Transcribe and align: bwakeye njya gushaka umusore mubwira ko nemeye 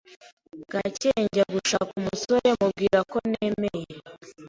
bwakeye 0.61 1.19
njya 1.27 1.45
gushaka 1.53 1.89
umusore 1.99 2.47
mubwira 2.59 2.99
ko 3.11 3.17
nemeye 3.31 3.95